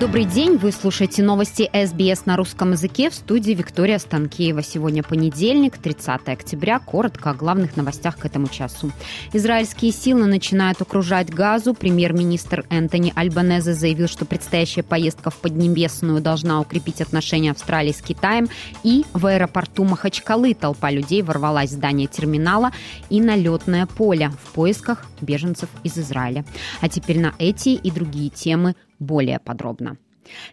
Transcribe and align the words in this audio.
Добрый 0.00 0.24
день, 0.24 0.56
вы 0.56 0.72
слушаете 0.72 1.22
новости 1.22 1.70
СБС 1.72 2.26
на 2.26 2.36
русском 2.36 2.72
языке 2.72 3.10
в 3.10 3.14
студии 3.14 3.52
Виктория 3.52 3.98
Станкеева. 3.98 4.60
Сегодня 4.60 5.04
понедельник, 5.04 5.78
30 5.78 6.28
октября. 6.30 6.80
Коротко 6.80 7.30
о 7.30 7.34
главных 7.34 7.76
новостях 7.76 8.18
к 8.18 8.26
этому 8.26 8.48
часу. 8.48 8.90
Израильские 9.32 9.92
силы 9.92 10.26
начинают 10.26 10.82
окружать 10.82 11.32
Газу. 11.32 11.74
Премьер-министр 11.74 12.66
Энтони 12.70 13.12
Альбанезе 13.14 13.72
заявил, 13.72 14.08
что 14.08 14.24
предстоящая 14.24 14.82
поездка 14.82 15.30
в 15.30 15.36
Поднебесную 15.36 16.20
должна 16.20 16.60
укрепить 16.60 17.00
отношения 17.00 17.52
Австралии 17.52 17.92
с 17.92 18.02
Китаем. 18.02 18.48
И 18.82 19.04
в 19.12 19.24
аэропорту 19.26 19.84
Махачкалы 19.84 20.54
толпа 20.54 20.90
людей 20.90 21.22
ворвалась 21.22 21.70
в 21.70 21.74
здание 21.74 22.08
терминала 22.08 22.72
и 23.10 23.20
на 23.20 23.36
летное 23.36 23.86
поле 23.86 24.32
в 24.42 24.54
поисках 24.54 25.06
беженцев 25.20 25.68
из 25.84 25.96
Израиля. 25.96 26.44
А 26.80 26.88
теперь 26.88 27.20
на 27.20 27.32
эти 27.38 27.68
и 27.68 27.92
другие 27.92 28.30
темы 28.30 28.74
более 28.98 29.38
подробно. 29.38 29.96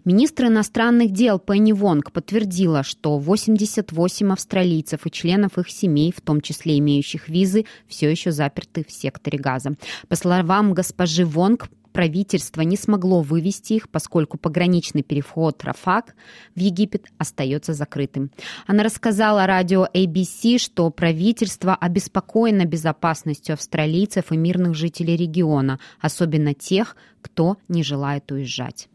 Министр 0.06 0.48
иностранных 0.48 1.12
дел 1.12 1.40
Пенни 1.40 1.72
Вонг 1.72 2.12
подтвердила, 2.12 2.84
что 2.84 3.18
88 3.18 4.32
австралийцев 4.34 5.06
и 5.06 5.12
членов 5.12 5.58
их 5.58 5.70
семей, 5.70 6.14
в 6.16 6.22
том 6.22 6.42
числе 6.42 6.78
имеющих 6.80 7.30
визы, 7.30 7.66
все 7.88 8.10
еще 8.10 8.32
заперты 8.32 8.84
в 8.88 8.92
секторе 8.92 9.40
газа. 9.40 9.76
По 10.08 10.16
словам 10.16 10.74
госпожи 10.74 11.26
Вонг, 11.26 11.70
правительство 11.92 12.62
не 12.62 12.78
смогло 12.78 13.22
вывести 13.22 13.74
их, 13.74 13.90
поскольку 13.90 14.38
пограничный 14.38 15.04
переход 15.04 15.64
Рафак 15.64 16.16
в 16.56 16.60
Египет 16.60 17.08
остается 17.18 17.74
закрытым. 17.74 18.32
Она 18.68 18.84
рассказала 18.84 19.46
радио 19.46 19.88
ABC, 19.94 20.58
что 20.58 20.90
правительство 20.90 21.76
обеспокоено 21.76 22.66
безопасностью 22.66 23.54
австралийцев 23.54 24.32
и 24.32 24.38
мирных 24.38 24.76
жителей 24.76 25.16
региона, 25.16 25.80
особенно 26.00 26.54
тех, 26.54 26.96
кто 27.22 27.58
не 27.68 27.84
желает 27.84 28.32
уезжать. 28.32 28.88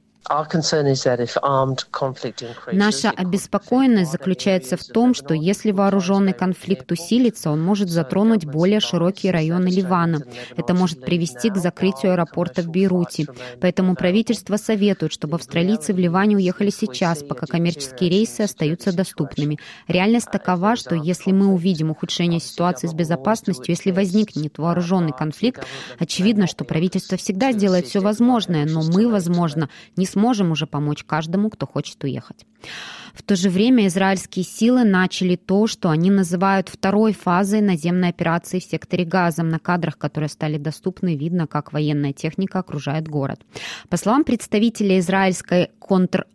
Наша 2.73 3.11
обеспокоенность 3.11 4.11
заключается 4.11 4.77
в 4.77 4.85
том, 4.85 5.15
что 5.15 5.35
если 5.35 5.71
вооруженный 5.71 6.33
конфликт 6.33 6.91
усилится, 6.91 7.51
он 7.51 7.63
может 7.63 7.89
затронуть 7.89 8.45
более 8.45 8.81
широкие 8.81 9.33
районы 9.33 9.69
Ливана. 9.69 10.23
Это 10.57 10.75
может 10.75 11.01
привести 11.01 11.51
к 11.51 11.57
закрытию 11.57 12.13
аэропорта 12.13 12.63
в 12.63 12.69
Бейруте. 12.69 13.27
Поэтому 13.61 13.95
правительство 13.95 14.57
советует, 14.57 15.13
чтобы 15.13 15.37
австралийцы 15.37 15.95
в 15.95 15.99
Ливане 15.99 16.37
уехали 16.37 16.71
сейчас, 16.71 17.23
пока 17.23 17.47
коммерческие 17.47 18.11
рейсы 18.11 18.41
остаются 18.43 18.93
доступными. 18.93 19.59
Реальность 19.87 20.31
такова, 20.31 20.75
что 20.75 20.97
если 20.97 21.31
мы 21.31 21.47
увидим 21.47 21.91
ухудшение 21.91 22.41
ситуации 22.41 22.89
с 22.89 22.95
безопасностью, 22.95 23.67
если 23.69 23.93
возникнет 23.93 24.59
вооруженный 24.59 25.13
конфликт, 25.13 25.65
очевидно, 26.01 26.49
что 26.49 26.65
правительство 26.65 27.17
всегда 27.17 27.53
сделает 27.53 27.87
все 27.87 28.01
возможное, 28.01 28.67
но 28.67 28.83
мы, 28.83 29.09
возможно, 29.09 29.69
не 29.95 30.05
сможем 30.05 30.16
уже 30.51 30.67
помочь 30.67 31.05
каждому, 31.05 31.51
кто 31.51 31.67
хочет 31.67 32.03
уехать. 32.05 32.47
В 33.15 33.23
то 33.23 33.37
же 33.37 33.49
время 33.49 33.87
израильские 33.87 34.45
силы 34.45 34.85
начали 34.85 35.37
то, 35.37 35.67
что 35.67 35.89
они 35.89 36.11
называют 36.11 36.69
второй 36.69 37.13
фазой 37.13 37.61
наземной 37.61 38.09
операции 38.09 38.59
в 38.59 38.65
секторе 38.65 39.05
Газа. 39.05 39.43
На 39.43 39.59
кадрах, 39.59 39.97
которые 39.97 40.29
стали 40.29 40.59
доступны, 40.59 41.17
видно, 41.17 41.47
как 41.47 41.73
военная 41.73 42.13
техника 42.13 42.59
окружает 42.59 43.09
город. 43.09 43.41
По 43.89 43.97
словам 43.97 44.25
представителя 44.25 44.99
израильской 44.99 45.71
контр 45.79 46.27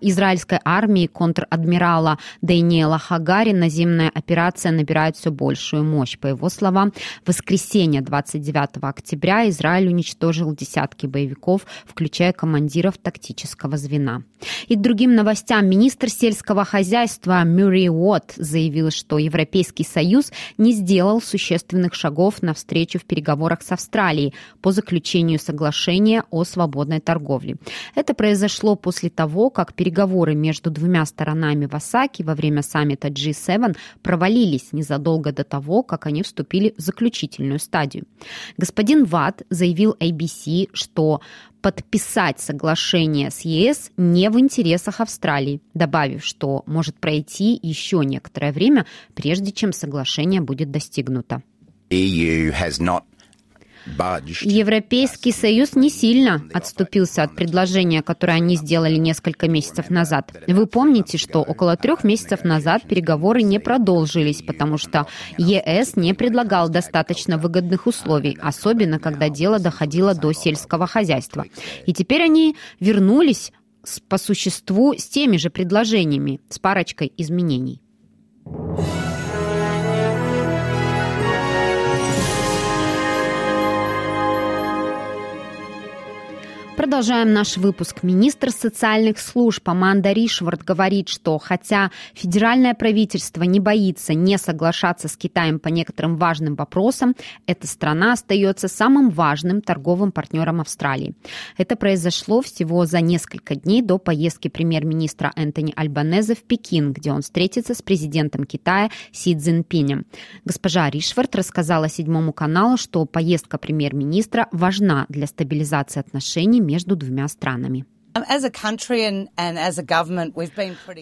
израильской 0.00 0.60
армии 0.64 1.06
контр-адмирала 1.06 2.18
Дэниела 2.42 2.98
Хагари 2.98 3.52
наземная 3.52 4.10
операция 4.12 4.72
набирает 4.72 5.16
все 5.16 5.30
большую 5.30 5.84
мощь. 5.84 6.18
По 6.18 6.26
его 6.26 6.48
словам, 6.48 6.92
в 7.24 7.28
воскресенье 7.28 8.00
29 8.00 8.82
октября 8.82 9.48
Израиль 9.48 9.88
уничтожил 9.88 10.54
десятки 10.54 11.06
боевиков, 11.06 11.66
включая 11.86 12.32
командиров 12.32 12.98
тактического 12.98 13.76
звена. 13.76 14.22
И 14.66 14.76
к 14.76 14.80
другим 14.80 15.14
новостям. 15.14 15.66
Министр 15.66 16.10
сельского 16.10 16.64
хозяйства 16.64 17.42
Мюррей 17.44 17.88
Уотт 17.88 18.34
заявил, 18.36 18.90
что 18.90 19.18
Европейский 19.18 19.84
Союз 19.84 20.32
не 20.58 20.72
сделал 20.72 21.20
существенных 21.20 21.94
шагов 21.94 22.42
навстречу 22.42 22.98
в 22.98 23.04
переговорах 23.04 23.62
с 23.62 23.72
Австралией 23.72 24.34
по 24.60 24.72
заключению 24.72 25.38
соглашения 25.38 26.24
о 26.30 26.44
свободной 26.44 27.00
торговле. 27.00 27.56
Это 27.94 28.14
произошло 28.14 28.76
после 28.76 29.10
того, 29.10 29.37
того, 29.38 29.50
как 29.50 29.72
переговоры 29.72 30.34
между 30.34 30.68
двумя 30.68 31.06
сторонами 31.06 31.66
в 31.66 31.74
Осаке 31.74 32.24
во 32.24 32.34
время 32.34 32.62
саммита 32.62 33.06
G7 33.08 33.76
провалились 34.02 34.72
незадолго 34.72 35.32
до 35.32 35.44
того, 35.44 35.84
как 35.84 36.06
они 36.06 36.24
вступили 36.24 36.74
в 36.76 36.80
заключительную 36.80 37.60
стадию. 37.60 38.04
Господин 38.56 39.04
Ватт 39.04 39.42
заявил 39.48 39.96
ABC, 40.00 40.70
что 40.72 41.20
подписать 41.62 42.40
соглашение 42.40 43.30
с 43.30 43.42
ЕС 43.42 43.92
не 43.96 44.28
в 44.28 44.40
интересах 44.40 45.00
Австралии, 45.00 45.60
добавив, 45.72 46.24
что 46.24 46.64
может 46.66 46.96
пройти 46.96 47.58
еще 47.62 48.04
некоторое 48.04 48.52
время, 48.52 48.86
прежде 49.14 49.52
чем 49.52 49.72
соглашение 49.72 50.40
будет 50.40 50.72
достигнуто. 50.72 51.42
EU 51.90 52.52
has 52.52 52.80
not 52.80 53.02
Европейский 53.86 55.32
Союз 55.32 55.74
не 55.74 55.90
сильно 55.90 56.42
отступился 56.52 57.22
от 57.22 57.34
предложения, 57.34 58.02
которое 58.02 58.34
они 58.34 58.56
сделали 58.56 58.96
несколько 58.96 59.48
месяцев 59.48 59.90
назад. 59.90 60.32
Вы 60.46 60.66
помните, 60.66 61.18
что 61.18 61.40
около 61.42 61.76
трех 61.76 62.04
месяцев 62.04 62.44
назад 62.44 62.82
переговоры 62.88 63.42
не 63.42 63.58
продолжились, 63.58 64.42
потому 64.42 64.78
что 64.78 65.06
ЕС 65.36 65.96
не 65.96 66.14
предлагал 66.14 66.68
достаточно 66.68 67.38
выгодных 67.38 67.86
условий, 67.86 68.36
особенно 68.40 68.98
когда 68.98 69.28
дело 69.28 69.58
доходило 69.58 70.14
до 70.14 70.32
сельского 70.32 70.86
хозяйства. 70.86 71.44
И 71.86 71.92
теперь 71.92 72.22
они 72.22 72.56
вернулись 72.80 73.52
по 74.08 74.18
существу 74.18 74.94
с 74.94 75.08
теми 75.08 75.36
же 75.36 75.50
предложениями, 75.50 76.40
с 76.48 76.58
парочкой 76.58 77.12
изменений. 77.16 77.80
Продолжаем 86.78 87.32
наш 87.32 87.56
выпуск. 87.56 88.04
Министр 88.04 88.52
социальных 88.52 89.18
служб 89.18 89.68
Аманда 89.68 90.12
Ришвард 90.12 90.62
говорит, 90.62 91.08
что 91.08 91.36
хотя 91.38 91.90
федеральное 92.14 92.72
правительство 92.72 93.42
не 93.42 93.58
боится 93.58 94.14
не 94.14 94.38
соглашаться 94.38 95.08
с 95.08 95.16
Китаем 95.16 95.58
по 95.58 95.66
некоторым 95.70 96.16
важным 96.18 96.54
вопросам, 96.54 97.16
эта 97.48 97.66
страна 97.66 98.12
остается 98.12 98.68
самым 98.68 99.10
важным 99.10 99.60
торговым 99.60 100.12
партнером 100.12 100.60
Австралии. 100.60 101.16
Это 101.56 101.74
произошло 101.74 102.42
всего 102.42 102.86
за 102.86 103.00
несколько 103.00 103.56
дней 103.56 103.82
до 103.82 103.98
поездки 103.98 104.46
премьер-министра 104.46 105.32
Энтони 105.34 105.72
Альбанезе 105.74 106.36
в 106.36 106.44
Пекин, 106.44 106.92
где 106.92 107.10
он 107.10 107.22
встретится 107.22 107.74
с 107.74 107.82
президентом 107.82 108.44
Китая 108.44 108.88
Си 109.10 109.34
Цзиньпинем. 109.36 110.06
Госпожа 110.44 110.88
Ришвард 110.90 111.34
рассказала 111.34 111.88
седьмому 111.88 112.32
каналу, 112.32 112.76
что 112.76 113.04
поездка 113.04 113.58
премьер-министра 113.58 114.46
важна 114.52 115.06
для 115.08 115.26
стабилизации 115.26 115.98
отношений 115.98 116.67
между 116.68 116.96
двумя 116.96 117.28
странами. 117.28 117.86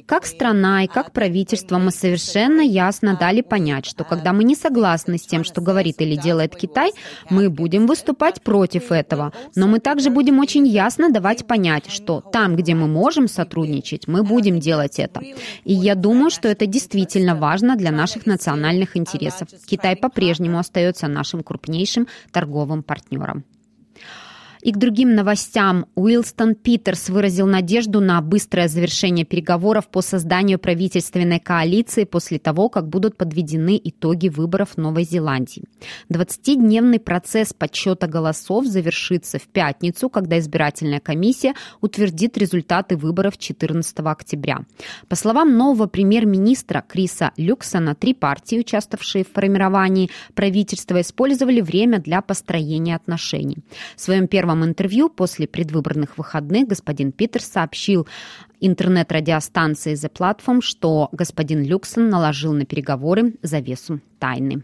Как 0.07 0.27
страна 0.27 0.85
и 0.85 0.87
как 0.87 1.13
правительство 1.13 1.79
мы 1.79 1.91
совершенно 1.91 2.61
ясно 2.61 3.17
дали 3.19 3.41
понять, 3.41 3.87
что 3.87 4.05
когда 4.05 4.33
мы 4.33 4.45
не 4.45 4.55
согласны 4.55 5.17
с 5.17 5.23
тем, 5.23 5.45
что 5.45 5.61
говорит 5.61 6.01
или 6.03 6.17
делает 6.17 6.55
Китай, 6.57 6.91
мы 7.31 7.49
будем 7.49 7.87
выступать 7.87 8.43
против 8.43 8.93
этого. 8.93 9.33
Но 9.55 9.67
мы 9.67 9.81
также 9.81 10.11
будем 10.11 10.41
очень 10.41 10.67
ясно 10.67 11.11
давать 11.11 11.47
понять, 11.47 11.91
что 11.91 12.21
там, 12.21 12.57
где 12.57 12.75
мы 12.75 12.87
можем 12.87 13.29
сотрудничать, 13.29 14.09
мы 14.09 14.23
будем 14.23 14.61
делать 14.61 14.99
это. 14.99 15.21
И 15.65 15.73
я 15.73 15.95
думаю, 15.95 16.31
что 16.31 16.49
это 16.49 16.67
действительно 16.67 17.35
важно 17.35 17.77
для 17.77 17.93
наших 17.93 18.27
национальных 18.27 18.97
интересов. 18.97 19.49
Китай 19.67 19.97
по-прежнему 19.97 20.59
остается 20.59 21.09
нашим 21.09 21.43
крупнейшим 21.43 22.09
торговым 22.33 22.83
партнером. 22.83 23.45
И 24.63 24.73
к 24.73 24.79
другим 24.79 25.15
новостям. 25.15 25.87
Уилстон 25.95 26.55
Питерс 26.55 27.09
выразил 27.09 27.47
надежду 27.47 28.01
на 28.01 28.21
быстрое 28.21 28.69
завершение 28.69 29.25
переговоров 29.25 29.89
по 29.89 30.01
созданию 30.01 30.59
правительственной 30.59 31.39
коалиции 31.41 32.05
после 32.05 32.39
того, 32.39 32.69
как 32.69 32.89
будут 32.89 33.17
подведены 33.17 33.81
итоги 33.83 34.29
выборов 34.29 34.77
Новой 34.77 35.05
Зеландии. 35.05 35.65
20-дневный 36.11 36.99
процесс 36.99 37.53
подсчета 37.53 38.07
голосов 38.07 38.67
завершится 38.67 39.39
в 39.39 39.49
пятницу, 39.49 40.09
когда 40.09 40.39
избирательная 40.39 41.01
комиссия 41.01 41.55
утвердит 41.81 42.39
результаты 42.39 42.97
выборов 42.97 43.39
14 43.39 43.99
октября. 44.01 44.61
По 45.09 45.17
словам 45.17 45.57
нового 45.57 45.87
премьер-министра 45.87 46.83
Криса 46.87 47.33
Люксона, 47.37 47.95
три 47.95 48.15
партии, 48.15 48.61
участвовавшие 48.61 49.25
в 49.25 49.33
формировании 49.33 50.11
правительства, 50.35 51.01
использовали 51.01 51.61
время 51.61 52.01
для 52.01 52.23
построения 52.23 52.97
отношений. 52.97 53.59
В 53.97 54.01
своем 54.01 54.27
первом 54.29 54.46
первом 54.47 54.65
интервью 54.65 55.09
после 55.09 55.49
предвыборных 55.49 56.19
выходных 56.19 56.69
господин 56.69 57.11
Питерс 57.11 57.47
сообщил 57.47 58.07
интернет-радиостанции 58.61 59.95
The 59.95 60.09
Platform, 60.09 60.61
что 60.61 61.09
господин 61.11 61.65
Люксон 61.65 62.09
наложил 62.09 62.53
на 62.53 62.65
переговоры 62.65 63.35
завесу 63.43 63.99
тайны. 64.21 64.63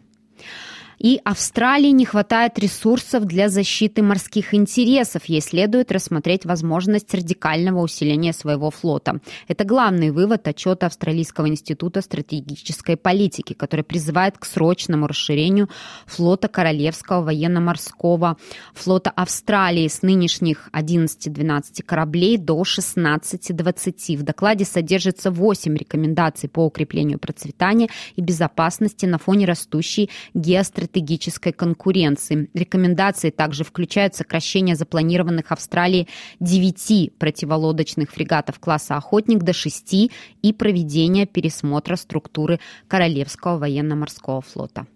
И 1.02 1.20
Австралии 1.24 1.88
не 1.88 2.04
хватает 2.04 2.60
ресурсов 2.60 3.24
для 3.24 3.48
защиты 3.48 4.04
морских 4.04 4.54
интересов. 4.54 5.24
Ей 5.24 5.40
следует 5.40 5.90
рассмотреть 5.90 6.44
возможность 6.44 7.12
радикального 7.12 7.80
усиления 7.80 8.32
своего 8.32 8.70
флота. 8.70 9.20
Это 9.48 9.64
главный 9.64 10.12
вывод 10.12 10.46
отчета 10.46 10.86
Австралийского 10.86 11.48
института 11.48 12.02
стратегической 12.02 12.96
политики, 12.96 13.52
который 13.52 13.82
призывает 13.84 14.38
к 14.38 14.44
срочному 14.44 15.08
расширению 15.08 15.68
флота 16.06 16.46
Королевского 16.46 17.24
военно-морского 17.24 18.36
флота 18.72 19.10
Австралии 19.10 19.88
с 19.88 20.02
нынешних 20.02 20.68
11-12 20.72 21.82
кораблей 21.82 22.36
до 22.38 22.62
16-20. 22.62 24.18
В 24.18 24.22
докладе 24.22 24.64
содержится 24.64 25.32
8 25.32 25.76
рекомендаций 25.76 26.48
по 26.48 26.64
укреплению 26.64 27.18
процветания 27.18 27.88
и 28.14 28.20
безопасности 28.20 29.04
на 29.04 29.18
фоне 29.18 29.46
растущей 29.46 30.08
геостратегии 30.32 30.91
стратегической 30.92 31.52
конкуренции. 31.52 32.50
Рекомендации 32.52 33.30
также 33.30 33.64
включают 33.64 34.14
сокращение 34.14 34.76
запланированных 34.76 35.50
Австралией 35.50 36.06
9 36.40 37.14
противолодочных 37.18 38.10
фрегатов 38.10 38.60
класса 38.60 38.96
«Охотник» 38.96 39.42
до 39.42 39.54
6 39.54 40.10
и 40.42 40.52
проведение 40.52 41.26
пересмотра 41.26 41.96
структуры 41.96 42.60
Королевского 42.88 43.58
военно-морского 43.58 44.42
флота. 44.42 44.86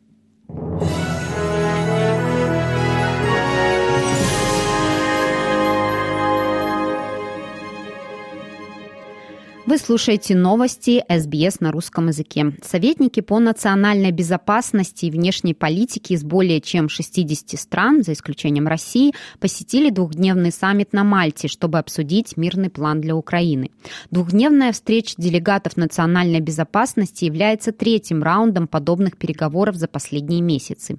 Вы 9.67 9.79
слушаете 9.79 10.37
новости 10.37 11.03
СБС 11.09 11.59
на 11.59 11.73
русском 11.73 12.07
языке. 12.07 12.53
Советники 12.63 13.19
по 13.19 13.41
национальной 13.41 14.13
безопасности 14.13 15.07
и 15.07 15.11
внешней 15.11 15.55
политике 15.55 16.15
из 16.15 16.23
более 16.23 16.61
чем 16.61 16.89
60 16.89 17.59
стран, 17.59 18.05
за 18.05 18.13
исключением 18.13 18.69
России, 18.69 19.13
посетили 19.41 19.91
двухдневный 19.91 20.53
саммит 20.53 20.93
на 20.93 21.03
Мальте, 21.03 21.49
чтобы 21.49 21.81
обсудить 21.81 22.37
мирный 22.37 22.71
план 22.71 23.01
для 23.01 23.17
Украины. 23.17 23.73
Двухдневная 24.13 24.71
встреча 24.71 25.15
делегатов 25.19 25.77
национальной 25.77 26.39
безопасности 26.39 27.25
является 27.25 27.73
третьим 27.73 28.23
раундом 28.23 28.69
подобных 28.69 29.17
переговоров 29.17 29.75
за 29.75 29.89
последние 29.89 30.43
месяцы. 30.43 30.99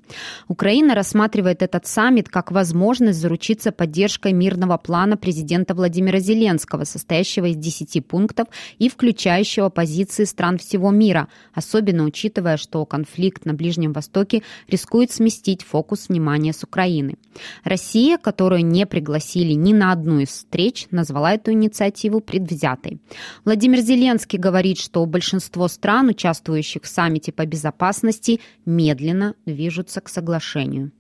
Украина 0.50 0.94
рассматривает 0.94 1.62
этот 1.62 1.88
саммит 1.88 2.28
как 2.28 2.52
возможность 2.52 3.20
заручиться 3.20 3.72
поддержкой 3.72 4.34
мирного 4.34 4.76
плана 4.78 5.16
президента 5.16 5.74
Владимира 5.74 6.20
Зеленского, 6.20 6.84
состоящего 6.84 7.46
из 7.46 7.56
10 7.56 8.06
пунктов, 8.06 8.48
и 8.80 8.90
включающего 8.90 9.70
позиции 9.70 10.24
стран 10.24 10.58
всего 10.58 10.92
мира, 10.92 11.28
особенно 11.54 12.04
учитывая, 12.04 12.58
что 12.58 12.86
конфликт 12.86 13.46
на 13.46 13.54
Ближнем 13.54 13.94
Востоке 13.94 14.44
рискует 14.68 15.12
сместить 15.12 15.64
фокус 15.64 16.10
внимания 16.10 16.54
с 16.54 16.64
Украины. 16.64 17.16
Россия, 17.64 18.18
которую 18.18 18.66
не 18.66 18.86
пригласили 18.86 19.54
ни 19.54 19.74
на 19.74 19.92
одну 19.92 20.20
из 20.20 20.30
встреч, 20.30 20.88
назвала 20.92 21.34
эту 21.34 21.52
инициативу 21.52 22.20
предвзятой. 22.20 23.00
Владимир 23.46 23.80
Зеленский 23.80 24.40
говорит, 24.40 24.80
что 24.80 25.06
большинство 25.06 25.68
стран, 25.68 26.10
участвующих 26.10 26.84
в 26.84 26.88
саммите 26.88 27.32
по 27.32 27.46
безопасности, 27.46 28.40
медленно 28.66 29.36
движутся 29.46 30.02
к 30.02 30.10
соглашению. 30.10 30.92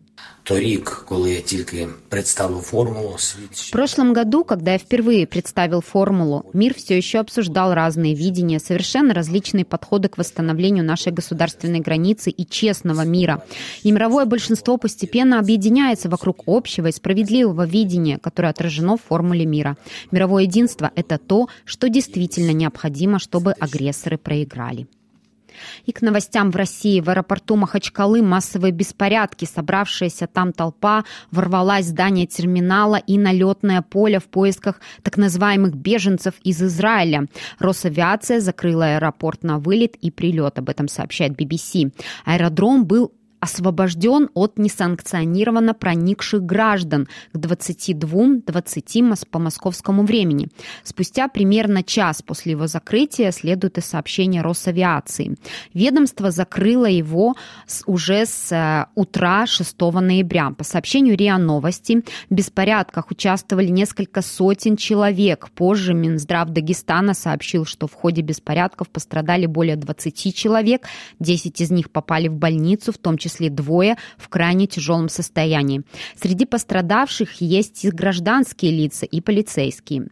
В 3.52 3.72
прошлом 3.72 4.14
году, 4.14 4.46
когда 4.46 4.74
я 4.74 4.78
впервые 4.78 5.28
представил 5.28 5.81
формулу, 5.81 6.46
мир 6.54 6.74
все 6.74 6.96
еще 6.96 7.19
обсуждал 7.19 7.74
разные 7.74 8.16
видения, 8.16 8.60
совершенно 8.60 9.14
различные 9.14 9.66
подходы 9.66 10.08
к 10.08 10.18
восстановлению 10.18 10.86
нашей 10.86 11.12
государственной 11.12 11.81
границы 11.81 12.30
и 12.30 12.48
честного 12.48 13.02
мира. 13.02 13.44
И 13.84 13.92
мировое 13.92 14.25
большинство 14.25 14.78
постепенно 14.78 15.40
объединяется 15.40 16.08
вокруг 16.08 16.44
общего 16.46 16.88
и 16.88 16.94
справедливого 16.94 17.66
видения, 17.68 18.18
которое 18.18 18.50
отражено 18.50 18.96
в 18.96 19.04
формуле 19.04 19.46
мира. 19.46 19.75
Мировое 20.12 20.44
единство– 20.44 20.92
это 20.96 21.18
то, 21.18 21.50
что 21.66 21.90
действительно 21.90 22.52
необходимо, 22.52 23.19
чтобы 23.19 23.52
агрессоры 23.52 24.18
проиграли. 24.18 24.88
И 25.86 25.92
к 25.92 26.01
новостям 26.01 26.51
в 26.51 26.56
России. 26.56 27.01
В 27.01 27.09
аэропорту 27.09 27.56
Махачкалы 27.56 28.21
массовые 28.21 28.71
беспорядки. 28.71 29.45
Собравшаяся 29.45 30.27
там 30.27 30.54
толпа 30.54 31.04
ворвалась 31.31 31.86
в 31.86 31.89
здание 31.89 32.27
терминала 32.27 32.95
и 32.95 33.18
на 33.18 33.31
летное 33.31 33.81
поле 33.81 34.19
в 34.19 34.25
поисках 34.25 34.80
так 35.04 35.18
называемых 35.18 35.75
беженцев 35.75 36.36
из 36.44 36.62
Израиля. 36.62 37.27
Росавиация 37.59 38.39
закрыла 38.39 38.95
аэропорт 38.95 39.44
на 39.44 39.59
вылет 39.59 39.95
и 39.95 40.12
прилет. 40.12 40.59
Об 40.59 40.69
этом 40.69 40.88
сообщает 40.88 41.33
BBC. 41.33 41.92
Аэродром 42.25 42.86
был 42.86 43.12
освобожден 43.39 44.30
от 44.34 44.57
несанкционированно 44.57 45.74
проникших 45.74 46.44
граждан 46.44 47.07
к 47.34 47.38
22-20 47.38 49.28
по 49.30 49.39
московскому 49.39 50.04
времени. 50.04 50.48
Спустя 50.84 51.28
примерно 51.28 51.84
час 51.84 52.22
после 52.22 52.54
его 52.54 52.68
закрытия 52.68 53.31
следует 53.31 53.78
и 53.78 53.81
сообщение 53.81 54.42
Росавиации. 54.42 55.36
Ведомство 55.74 56.31
закрыло 56.31 56.88
его 56.88 57.36
уже 57.86 58.25
с 58.25 58.51
э, 58.51 58.88
утра 58.95 59.45
6 59.45 59.80
ноября. 59.80 60.51
По 60.51 60.63
сообщению 60.63 61.16
РИА 61.16 61.38
Новости, 61.38 62.04
в 62.30 62.33
беспорядках 62.33 63.12
участвовали 63.12 63.68
несколько 63.68 64.22
сотен 64.22 64.78
человек. 64.78 65.50
Позже 65.51 65.94
Минздрав 65.94 66.50
Дагестана 66.50 67.13
сообщил, 67.13 67.66
что 67.66 67.88
в 67.88 67.94
ходе 67.94 68.22
беспорядков 68.22 68.90
пострадали 68.90 69.45
более 69.45 69.75
20 69.75 70.36
человек, 70.36 70.88
10 71.19 71.62
из 71.62 71.72
них 71.72 71.92
попали 71.92 72.28
в 72.28 72.36
больницу, 72.36 72.92
в 72.92 72.98
том 72.98 73.18
числе 73.18 73.27
числе 73.28 73.50
двое 73.50 73.98
в 74.18 74.30
крайне 74.30 74.68
тяжелом 74.68 75.10
состоянии. 75.10 75.84
Среди 76.16 76.46
пострадавших 76.46 77.42
есть 77.42 77.86
и 77.86 77.90
гражданские 77.90 78.72
лица, 78.72 79.06
и 79.06 79.22
полицейские. 79.22 80.08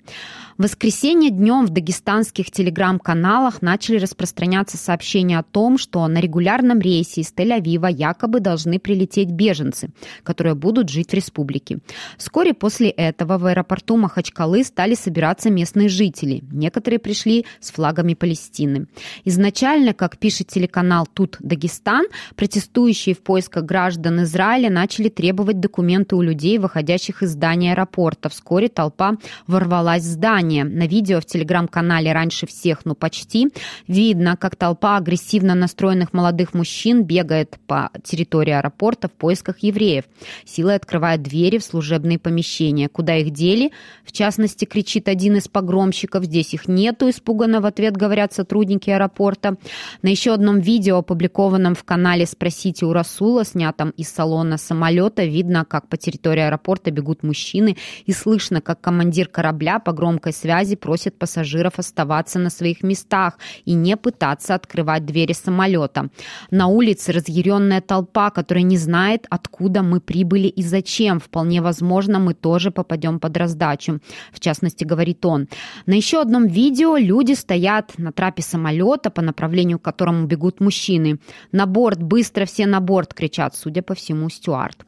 В 0.58 0.64
воскресенье 0.64 1.32
днем 1.32 1.66
в 1.66 1.70
дагестанских 1.70 2.50
телеграм-каналах 2.50 3.62
начали 3.62 3.98
распространяться 3.98 4.78
сообщения 4.78 5.38
о 5.38 5.44
том, 5.44 5.78
что 5.78 6.08
на 6.08 6.20
регулярном 6.20 6.80
рейсе 6.80 7.22
из 7.22 7.34
Тель-Авива 7.36 7.92
якобы 7.92 8.40
должны 8.40 8.80
прилететь 8.80 9.32
беженцы, 9.32 9.90
которые 10.24 10.56
будут 10.56 10.90
жить 10.90 11.12
в 11.12 11.14
республике. 11.14 11.80
Вскоре 12.18 12.54
после 12.54 12.90
этого 12.90 13.38
в 13.38 13.46
аэропорту 13.48 13.98
Махачкалы 13.98 14.64
стали 14.64 14.96
собираться 14.96 15.50
местные 15.50 15.90
жители. 15.90 16.42
Некоторые 16.50 17.00
пришли 17.00 17.46
с 17.60 17.72
флагами 17.72 18.14
Палестины. 18.14 18.88
Изначально, 19.26 19.94
как 19.94 20.18
пишет 20.18 20.48
телеканал 20.48 21.06
«Тут 21.06 21.36
Дагестан», 21.42 22.06
протестующие 22.38 23.05
в 23.14 23.22
поисках 23.22 23.66
граждан 23.66 24.24
Израиля 24.24 24.70
начали 24.70 25.10
требовать 25.10 25.60
документы 25.60 26.16
у 26.16 26.22
людей, 26.22 26.58
выходящих 26.58 27.24
из 27.24 27.32
здания 27.32 27.74
аэропорта. 27.74 28.30
Вскоре 28.30 28.70
толпа 28.70 29.14
ворвалась 29.48 30.04
в 30.04 30.08
здание. 30.08 30.64
На 30.64 30.88
видео 30.88 31.20
в 31.20 31.26
телеграм-канале 31.26 32.12
«Раньше 32.12 32.48
всех, 32.48 32.86
ну 32.86 32.96
почти» 32.96 33.50
видно, 33.88 34.38
как 34.38 34.56
толпа 34.56 34.98
агрессивно 34.98 35.56
настроенных 35.56 36.14
молодых 36.14 36.54
мужчин 36.54 37.04
бегает 37.04 37.58
по 37.68 37.92
территории 38.04 38.52
аэропорта 38.52 39.08
в 39.08 39.12
поисках 39.12 39.60
евреев. 39.60 40.06
Силой 40.46 40.76
открывает 40.76 41.22
двери 41.22 41.58
в 41.58 41.64
служебные 41.64 42.20
помещения. 42.20 42.90
Куда 42.90 43.18
их 43.18 43.32
дели? 43.32 43.72
В 44.04 44.12
частности, 44.12 44.66
кричит 44.66 45.08
один 45.08 45.36
из 45.36 45.48
погромщиков. 45.48 46.26
Здесь 46.26 46.54
их 46.54 46.68
нету, 46.68 47.10
испуганно 47.10 47.62
в 47.62 47.66
ответ 47.66 47.96
говорят 47.96 48.34
сотрудники 48.34 48.90
аэропорта. 48.90 49.58
На 50.02 50.10
еще 50.10 50.34
одном 50.34 50.60
видео, 50.60 50.98
опубликованном 50.98 51.76
в 51.76 51.84
канале 51.84 52.26
«Спросите 52.26 52.86
у 52.86 52.94
Расула, 52.96 53.46
снятом 53.46 53.90
из 53.92 54.10
салона 54.10 54.58
самолета, 54.58 55.26
видно, 55.26 55.66
как 55.66 55.90
по 55.90 55.98
территории 55.98 56.42
аэропорта 56.42 56.92
бегут 56.92 57.24
мужчины, 57.24 57.78
и 58.06 58.14
слышно, 58.14 58.62
как 58.62 58.82
командир 58.82 59.28
корабля 59.28 59.80
по 59.80 59.92
громкой 59.92 60.34
связи 60.34 60.76
просит 60.76 61.20
пассажиров 61.20 61.78
оставаться 61.78 62.40
на 62.40 62.50
своих 62.50 62.84
местах 62.84 63.38
и 63.66 63.74
не 63.74 63.98
пытаться 63.98 64.56
открывать 64.56 65.06
двери 65.06 65.34
самолета. 65.34 66.10
На 66.52 66.68
улице 66.68 67.12
разъяренная 67.12 67.82
толпа, 67.82 68.30
которая 68.30 68.64
не 68.64 68.78
знает, 68.78 69.28
откуда 69.30 69.84
мы 69.84 70.00
прибыли 70.00 70.48
и 70.48 70.64
зачем. 70.64 71.20
Вполне 71.20 71.62
возможно, 71.62 72.20
мы 72.20 72.34
тоже 72.34 72.72
попадем 72.72 73.20
под 73.20 73.38
раздачу. 73.38 74.00
В 74.32 74.40
частности, 74.40 74.86
говорит 74.86 75.26
он. 75.26 75.48
На 75.86 75.94
еще 75.94 76.22
одном 76.22 76.48
видео 76.48 76.98
люди 76.98 77.34
стоят 77.34 77.98
на 77.98 78.12
трапе 78.12 78.42
самолета, 78.42 79.10
по 79.10 79.22
направлению 79.22 79.80
к 79.80 79.82
которому 79.82 80.26
бегут 80.28 80.62
мужчины. 80.62 81.20
«На 81.52 81.66
борт! 81.66 82.02
Быстро 82.02 82.46
все 82.46 82.66
на 82.66 82.80
борт!» 82.86 83.14
кричат, 83.14 83.56
судя 83.56 83.82
по 83.82 83.94
всему, 83.96 84.30
стюард. 84.30 84.86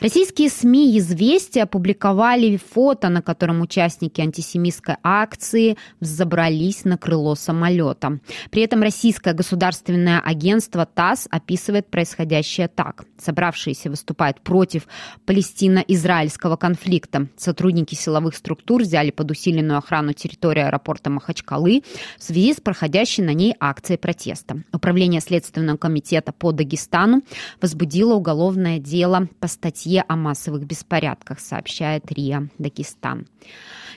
Российские 0.00 0.48
СМИ 0.48 0.96
«Известия» 0.98 1.64
опубликовали 1.64 2.56
фото, 2.56 3.08
на 3.08 3.20
котором 3.20 3.62
участники 3.62 4.20
антисемитской 4.20 4.96
акции 5.02 5.76
взобрались 5.98 6.84
на 6.84 6.96
крыло 6.96 7.34
самолета. 7.34 8.20
При 8.50 8.62
этом 8.62 8.82
российское 8.82 9.34
государственное 9.34 10.20
агентство 10.20 10.86
ТАСС 10.86 11.26
описывает 11.30 11.88
происходящее 11.88 12.68
так. 12.68 13.04
Собравшиеся 13.18 13.90
выступают 13.90 14.40
против 14.40 14.86
палестино-израильского 15.26 16.56
конфликта. 16.56 17.26
Сотрудники 17.36 17.96
силовых 17.96 18.36
структур 18.36 18.82
взяли 18.82 19.10
под 19.10 19.32
усиленную 19.32 19.78
охрану 19.78 20.12
территории 20.12 20.62
аэропорта 20.62 21.10
Махачкалы 21.10 21.82
в 22.18 22.22
связи 22.22 22.54
с 22.54 22.60
проходящей 22.60 23.24
на 23.24 23.34
ней 23.34 23.54
акцией 23.58 23.98
протеста. 23.98 24.62
Управление 24.72 25.20
Следственного 25.20 25.76
комитета 25.76 26.32
по 26.32 26.52
Дагестану 26.52 27.22
возбудило 27.60 28.14
уголовное 28.14 28.78
дело 28.78 29.28
по 29.40 29.48
статье 29.48 30.04
о 30.06 30.16
массовых 30.16 30.64
беспорядках, 30.66 31.40
сообщает 31.40 32.10
РИА 32.10 32.48
Дагестан. 32.58 33.26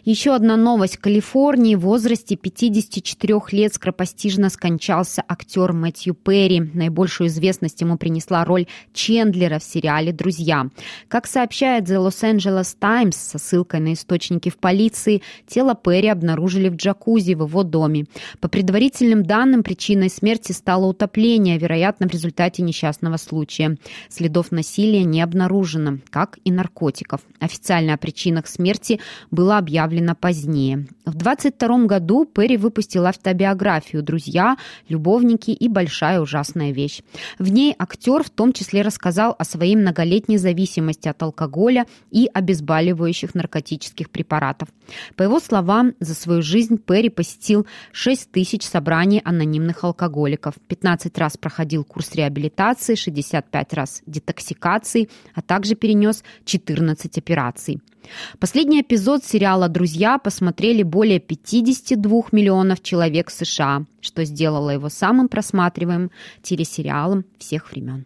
Еще 0.04 0.34
одна 0.34 0.58
новость. 0.58 0.98
В 0.98 1.00
Калифорнии 1.00 1.76
в 1.76 1.82
возрасте 1.82 2.36
54 2.36 3.40
лет 3.52 3.76
скоропостижно 3.76 4.50
скончался 4.50 5.24
актер 5.28 5.74
Мэтью 5.74 6.16
Перри. 6.16 6.60
Наибольшую 6.74 7.28
известность 7.28 7.82
ему 7.82 7.98
принесла 7.98 8.44
роль 8.44 8.66
Чендлера 8.94 9.60
в 9.60 9.64
сериале 9.64 10.12
«Друзья». 10.12 10.68
Как 11.08 11.28
сообщает 11.28 11.84
The 11.84 12.04
Los 12.04 12.24
Angeles 12.24 12.76
Times 12.80 13.16
со 13.16 13.38
ссылкой 13.38 13.80
на 13.80 13.94
источники 13.94 14.50
в 14.50 14.58
полиции, 14.58 15.22
тело 15.46 15.76
Перри 15.76 16.08
обнаружили 16.08 16.70
в 16.70 16.78
джакузи 16.78 17.36
в 17.36 17.46
его 17.46 17.62
доме. 17.62 18.06
По 18.40 18.48
предварительным 18.48 19.22
данным, 19.22 19.62
причиной 19.62 20.10
смерти 20.10 20.52
стало 20.52 20.88
утопление, 20.88 21.60
вероятно, 21.60 22.08
в 22.08 22.12
результате 22.12 22.64
несчастного 22.64 23.18
случая. 23.22 23.78
Следов 24.10 24.51
насилия 24.51 25.04
не 25.04 25.22
обнаружено, 25.22 26.00
как 26.10 26.40
и 26.44 26.51
наркотиков. 26.51 27.22
Официально 27.40 27.94
о 27.94 27.98
причинах 27.98 28.48
смерти 28.48 29.00
было 29.30 29.58
объявлено 29.58 30.16
позднее. 30.16 30.88
В 31.06 31.16
22 31.16 31.86
году 31.86 32.25
Перри 32.25 32.58
выпустил 32.58 33.06
автобиографию 33.06 34.04
«Друзья», 34.04 34.58
«Любовники» 34.90 35.51
и 35.51 35.68
«Большая 35.68 36.22
ужасная 36.22 36.72
вещь». 36.72 37.01
В 37.40 37.51
ней 37.51 37.75
актер 37.78 38.24
в 38.24 38.30
том 38.30 38.54
числе 38.54 38.82
рассказал 38.82 39.36
о 39.38 39.44
своей 39.44 39.75
многолетней 39.75 40.38
зависимости 40.38 41.08
от 41.08 41.22
алкоголя 41.24 41.86
и 42.12 42.30
обезболивающих 42.34 43.36
наркотических 43.36 44.10
препаратов. 44.10 44.70
По 45.16 45.24
его 45.24 45.40
словам, 45.40 45.94
за 46.00 46.16
свою 46.16 46.42
жизнь 46.42 46.78
Перри 46.78 47.10
посетил 47.10 47.66
6 47.92 48.32
тысяч 48.32 48.63
собраний 48.63 49.22
анонимных 49.24 49.84
алкоголиков, 49.84 50.56
15 50.68 51.18
раз 51.18 51.38
проходил 51.38 51.84
курс 51.84 52.16
реабилитации, 52.16 52.96
65 53.15 53.74
раз 53.74 54.01
детоксикации, 54.06 55.10
а 55.36 55.41
также 55.41 55.75
перенес 55.75 56.24
14 56.46 57.18
операций. 57.18 57.80
Последний 58.39 58.82
эпизод 58.82 59.24
сериала 59.24 59.70
«Друзья» 59.70 60.18
посмотрели 60.18 60.84
более 60.84 61.20
52 61.20 62.24
миллионов 62.32 62.82
человек 62.82 63.30
США, 63.30 63.86
что 64.01 64.25
сделало 64.25 64.72
его 64.72 64.89
самым 64.89 65.27
просматриваемым 65.27 66.12
телесериалом 66.41 67.25
всех 67.38 67.72
времен. 67.72 68.06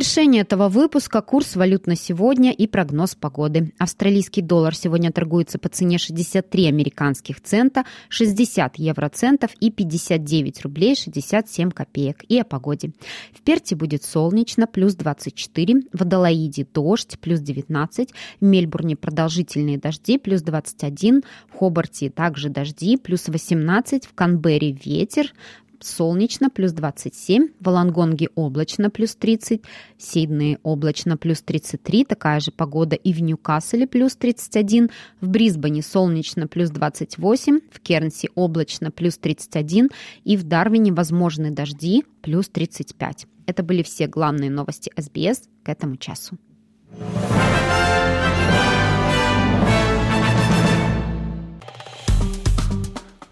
Завершение 0.00 0.40
этого 0.40 0.70
выпуска 0.70 1.20
курс 1.20 1.56
валют 1.56 1.86
на 1.86 1.94
сегодня 1.94 2.52
и 2.52 2.66
прогноз 2.66 3.14
погоды. 3.14 3.74
Австралийский 3.76 4.40
доллар 4.40 4.74
сегодня 4.74 5.12
торгуется 5.12 5.58
по 5.58 5.68
цене 5.68 5.98
63 5.98 6.68
американских 6.68 7.42
цента, 7.42 7.84
60 8.08 8.78
евроцентов 8.78 9.50
и 9.60 9.70
59 9.70 10.62
рублей 10.62 10.96
67 10.96 11.70
копеек. 11.70 12.24
И 12.30 12.40
о 12.40 12.44
погоде. 12.44 12.92
В 13.34 13.42
Перте 13.42 13.76
будет 13.76 14.02
солнечно, 14.02 14.66
плюс 14.66 14.94
24, 14.94 15.82
в 15.92 16.00
Адалаиде 16.00 16.66
дождь, 16.72 17.18
плюс 17.20 17.40
19, 17.40 18.08
в 18.40 18.44
Мельбурне 18.44 18.96
продолжительные 18.96 19.76
дожди, 19.76 20.16
плюс 20.16 20.40
21, 20.40 21.24
в 21.52 21.58
Хобарте 21.58 22.08
также 22.08 22.48
дожди, 22.48 22.96
плюс 22.96 23.28
18, 23.28 24.06
в 24.06 24.14
Канберре 24.14 24.72
ветер, 24.72 25.34
солнечно, 25.80 26.50
плюс 26.50 26.72
27, 26.72 27.48
в 27.58 27.64
Волонгонге 27.64 28.28
облачно, 28.34 28.90
плюс 28.90 29.14
30, 29.14 29.62
в 29.96 30.02
Сиднее 30.02 30.58
облачно, 30.62 31.16
плюс 31.16 31.42
33, 31.42 32.04
такая 32.04 32.40
же 32.40 32.50
погода 32.50 32.96
и 32.96 33.12
в 33.12 33.20
Ньюкасселе, 33.20 33.86
плюс 33.86 34.16
31, 34.16 34.90
в 35.20 35.28
Брисбене 35.28 35.82
солнечно, 35.82 36.46
плюс 36.46 36.70
28, 36.70 37.60
в 37.70 37.80
Кернси 37.80 38.30
облачно, 38.34 38.90
плюс 38.90 39.18
31 39.18 39.90
и 40.24 40.36
в 40.36 40.44
Дарвине 40.44 40.92
возможны 40.92 41.50
дожди, 41.50 42.04
плюс 42.22 42.48
35. 42.48 43.26
Это 43.46 43.62
были 43.62 43.82
все 43.82 44.06
главные 44.06 44.50
новости 44.50 44.92
СБС 44.96 45.48
к 45.62 45.68
этому 45.68 45.96
часу. 45.96 46.38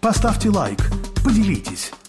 Поставьте 0.01 0.49
лайк, 0.49 0.79
поделитесь 1.23 1.91